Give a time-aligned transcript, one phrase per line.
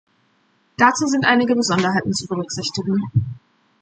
[0.77, 3.03] Dazu sind einige Besonderheiten zu berücksichtigen.